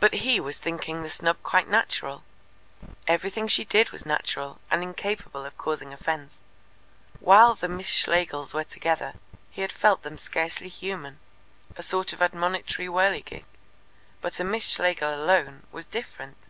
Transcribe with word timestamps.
But 0.00 0.14
he 0.26 0.40
was 0.40 0.58
thinking 0.58 1.02
the 1.04 1.08
snub 1.08 1.40
quite 1.44 1.68
natural. 1.68 2.24
Everything 3.06 3.46
she 3.46 3.64
did 3.64 3.90
was 3.92 4.04
natural, 4.04 4.58
and 4.72 4.82
incapable 4.82 5.44
of 5.46 5.56
causing 5.56 5.92
offence. 5.92 6.40
While 7.20 7.54
the 7.54 7.68
Miss 7.68 7.86
Schlegels 7.88 8.54
were 8.54 8.64
together 8.64 9.14
he 9.52 9.62
had 9.62 9.70
felt 9.70 10.02
them 10.02 10.18
scarcely 10.18 10.66
human 10.68 11.20
a 11.76 11.82
sort 11.84 12.12
of 12.12 12.20
admonitory 12.20 12.88
whirligig. 12.88 13.44
But 14.20 14.40
a 14.40 14.44
Miss 14.44 14.66
Schlegel 14.66 15.14
alone 15.14 15.62
was 15.70 15.86
different. 15.86 16.48